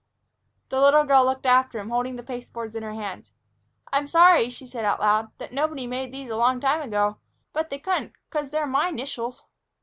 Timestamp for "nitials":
8.89-9.43